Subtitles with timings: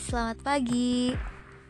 [0.00, 1.12] selamat pagi.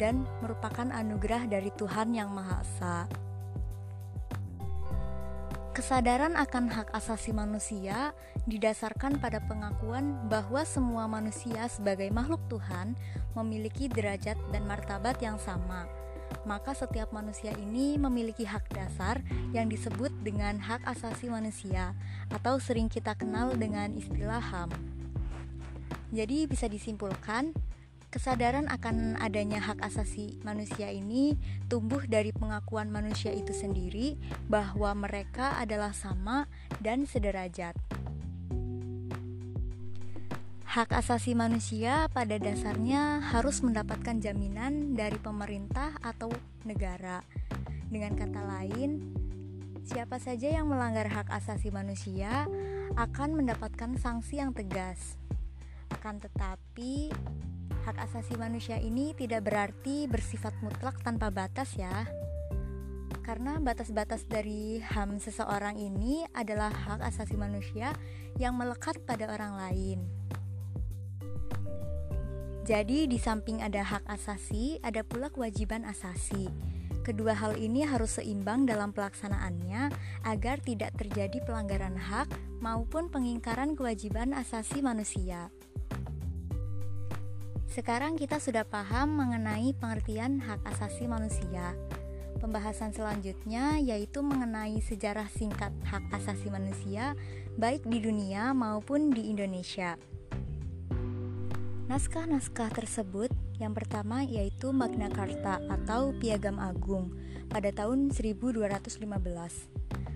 [0.03, 3.22] dan merupakan anugerah dari Tuhan Yang Maha Esa.
[5.73, 8.13] Kesadaran akan hak asasi manusia
[8.45, 12.93] didasarkan pada pengakuan bahwa semua manusia sebagai makhluk Tuhan
[13.33, 15.89] memiliki derajat dan martabat yang sama.
[16.45, 19.25] Maka setiap manusia ini memiliki hak dasar
[19.57, 21.97] yang disebut dengan hak asasi manusia
[22.29, 24.77] atau sering kita kenal dengan istilah HAM.
[26.13, 27.57] Jadi bisa disimpulkan
[28.13, 31.33] Kesadaran akan adanya hak asasi manusia ini
[31.73, 34.21] tumbuh dari pengakuan manusia itu sendiri
[34.53, 36.45] bahwa mereka adalah sama
[36.85, 37.73] dan sederajat.
[40.69, 46.29] Hak asasi manusia pada dasarnya harus mendapatkan jaminan dari pemerintah atau
[46.69, 47.25] negara.
[47.89, 49.09] Dengan kata lain,
[49.89, 52.45] siapa saja yang melanggar hak asasi manusia
[52.93, 55.17] akan mendapatkan sanksi yang tegas.
[55.93, 57.09] Akan tetapi,
[57.83, 62.07] Hak asasi manusia ini tidak berarti bersifat mutlak tanpa batas ya.
[63.27, 67.91] Karena batas-batas dari HAM seseorang ini adalah hak asasi manusia
[68.39, 69.99] yang melekat pada orang lain.
[72.63, 76.47] Jadi di samping ada hak asasi, ada pula kewajiban asasi.
[77.03, 79.91] Kedua hal ini harus seimbang dalam pelaksanaannya
[80.23, 82.31] agar tidak terjadi pelanggaran hak
[82.63, 85.51] maupun pengingkaran kewajiban asasi manusia.
[87.73, 91.73] Sekarang kita sudah paham mengenai pengertian hak asasi manusia.
[92.37, 97.17] Pembahasan selanjutnya yaitu mengenai sejarah singkat hak asasi manusia,
[97.57, 99.97] baik di dunia maupun di Indonesia.
[101.89, 107.17] Naskah-naskah tersebut yang pertama yaitu Magna Carta atau Piagam Agung
[107.49, 109.01] pada tahun 1215.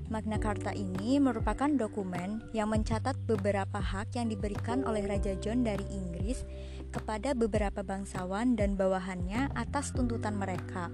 [0.06, 5.82] Magna Carta ini merupakan dokumen yang mencatat beberapa hak yang diberikan oleh Raja John dari
[5.90, 6.44] Inggris
[6.96, 10.88] kepada beberapa bangsawan dan bawahannya atas tuntutan mereka.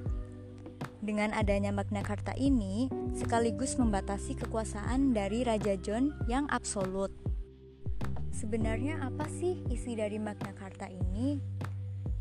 [0.98, 7.14] Dengan adanya Magna Carta ini, sekaligus membatasi kekuasaan dari Raja John yang absolut.
[8.34, 11.38] Sebenarnya apa sih isi dari Magna Carta ini?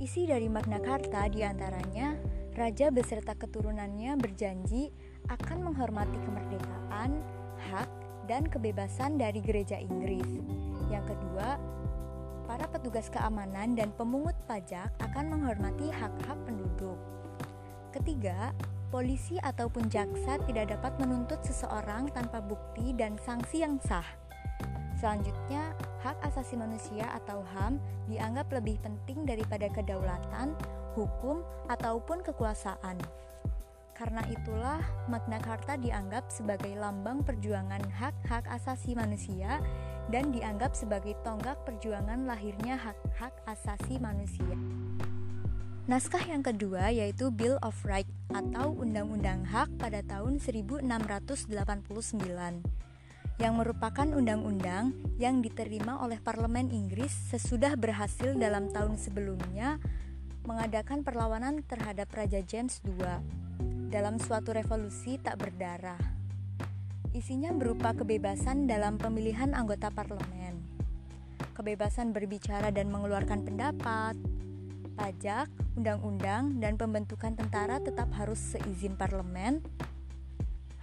[0.01, 2.17] Isi dari Magna Carta di antaranya,
[2.57, 4.89] Raja beserta keturunannya berjanji
[5.29, 7.21] akan menghormati kemerdekaan,
[7.69, 7.89] hak,
[8.25, 10.25] dan kebebasan dari gereja Inggris.
[10.89, 11.55] Yang kedua,
[12.51, 16.99] para petugas keamanan dan pemungut pajak akan menghormati hak-hak penduduk.
[17.95, 18.51] Ketiga,
[18.91, 24.03] polisi ataupun jaksa tidak dapat menuntut seseorang tanpa bukti dan sanksi yang sah.
[24.99, 25.71] Selanjutnya,
[26.03, 27.79] hak asasi manusia atau HAM
[28.11, 30.51] dianggap lebih penting daripada kedaulatan,
[30.99, 32.99] hukum, ataupun kekuasaan.
[33.95, 39.63] Karena itulah Magna Carta dianggap sebagai lambang perjuangan hak-hak asasi manusia
[40.09, 44.57] dan dianggap sebagai tonggak perjuangan lahirnya hak-hak asasi manusia.
[45.91, 51.51] Naskah yang kedua yaitu Bill of Rights atau Undang-Undang Hak pada tahun 1689
[53.41, 59.81] yang merupakan undang-undang yang diterima oleh parlemen Inggris sesudah berhasil dalam tahun sebelumnya
[60.45, 63.01] mengadakan perlawanan terhadap Raja James II
[63.89, 66.20] dalam suatu revolusi tak berdarah.
[67.11, 70.63] Isinya berupa kebebasan dalam pemilihan anggota parlemen,
[71.51, 74.15] kebebasan berbicara dan mengeluarkan pendapat,
[74.95, 79.59] pajak, undang-undang, dan pembentukan tentara tetap harus seizin parlemen,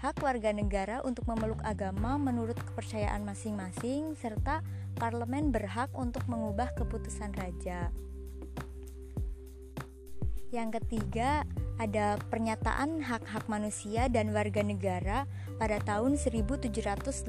[0.04, 4.60] hak warga negara untuk memeluk agama menurut kepercayaan masing-masing, serta
[5.00, 7.88] parlemen berhak untuk mengubah keputusan raja.
[10.52, 11.48] Yang ketiga,
[11.78, 15.30] ada pernyataan hak-hak manusia dan warga negara
[15.62, 17.22] pada tahun 1789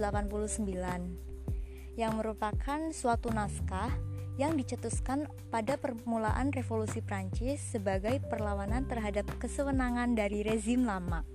[1.93, 3.93] yang merupakan suatu naskah
[4.41, 11.27] yang dicetuskan pada permulaan revolusi Prancis sebagai perlawanan terhadap kesewenangan dari rezim lama.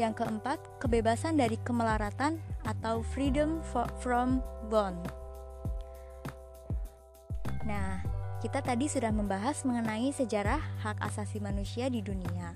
[0.00, 3.60] Yang keempat, kebebasan dari kemelaratan atau freedom
[4.00, 4.40] from
[4.72, 4.96] bond.
[7.66, 8.00] Nah,
[8.38, 12.54] kita tadi sudah membahas mengenai sejarah hak asasi manusia di dunia.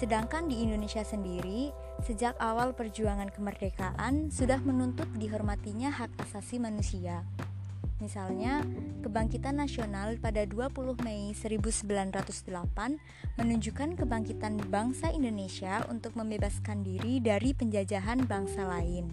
[0.00, 1.68] Sedangkan di Indonesia sendiri,
[2.00, 7.28] sejak awal perjuangan kemerdekaan sudah menuntut dihormatinya hak asasi manusia.
[8.00, 8.64] Misalnya,
[9.04, 10.72] kebangkitan nasional pada 20
[11.04, 12.96] Mei 1908
[13.36, 19.12] menunjukkan kebangkitan bangsa Indonesia untuk membebaskan diri dari penjajahan bangsa lain.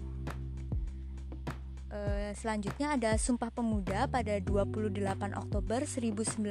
[1.92, 6.48] E, selanjutnya ada Sumpah Pemuda pada 28 Oktober 1928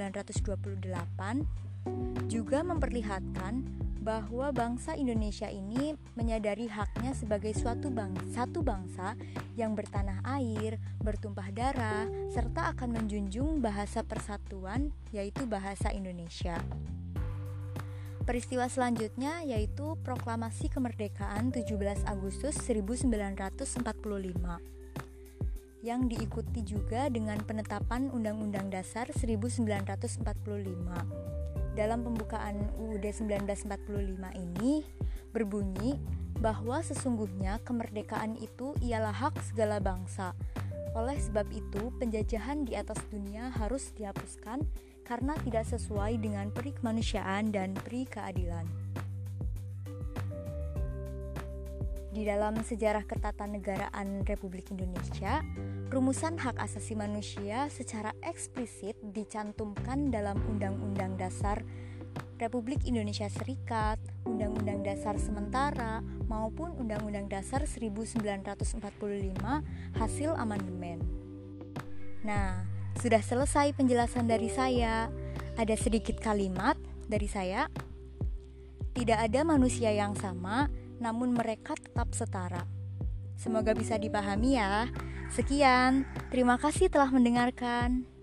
[2.28, 3.66] juga memperlihatkan
[4.07, 9.19] bahwa bangsa Indonesia ini menyadari haknya sebagai suatu bang satu bangsa
[9.60, 16.56] yang bertanah air, bertumpah darah, serta akan menjunjung bahasa persatuan yaitu bahasa Indonesia.
[18.24, 23.75] Peristiwa selanjutnya yaitu Proklamasi Kemerdekaan 17 Agustus 1945
[25.83, 26.07] yang
[26.57, 30.25] diikuti juga dengan penetapan Undang-Undang Dasar 1945
[31.77, 34.81] dalam pembukaan UUD 1945 ini
[35.30, 36.01] berbunyi
[36.42, 40.33] bahwa sesungguhnya kemerdekaan itu ialah hak segala bangsa.
[40.98, 44.65] Oleh sebab itu, penjajahan di atas dunia harus dihapuskan
[45.06, 48.65] karena tidak sesuai dengan peri kemanusiaan dan peri keadilan.
[52.18, 55.46] Di dalam sejarah ketatanegaraan Republik Indonesia,
[55.94, 61.62] rumusan hak asasi manusia secara eksplisit dicantumkan dalam Undang-Undang Dasar
[62.42, 68.81] Republik Indonesia Serikat, Undang-Undang Dasar Sementara, maupun Undang-Undang Dasar 1945
[70.02, 70.98] hasil amandemen.
[72.25, 72.66] Nah,
[72.98, 75.14] sudah selesai penjelasan dari saya.
[75.54, 77.69] Ada sedikit kalimat dari saya.
[78.98, 80.66] Tidak ada manusia yang sama
[80.98, 82.66] namun mereka tetap setara.
[83.38, 84.90] Semoga bisa dipahami ya.
[85.30, 88.17] Sekian, terima kasih telah mendengarkan.